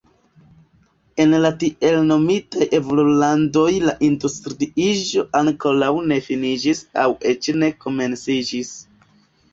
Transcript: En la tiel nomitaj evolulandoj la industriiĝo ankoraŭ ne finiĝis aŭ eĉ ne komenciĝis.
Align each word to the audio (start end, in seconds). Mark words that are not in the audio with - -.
En 1.23 1.35
la 1.41 1.49
tiel 1.63 1.97
nomitaj 2.11 2.67
evolulandoj 2.77 3.67
la 3.89 3.95
industriiĝo 4.09 5.27
ankoraŭ 5.43 5.93
ne 6.13 6.19
finiĝis 6.31 6.83
aŭ 7.05 7.09
eĉ 7.35 7.51
ne 7.61 7.71
komenciĝis. 7.87 8.73